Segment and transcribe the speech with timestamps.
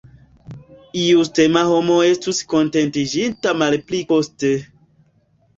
[1.01, 4.53] Justema homo estus kontentiĝinta malpli koste.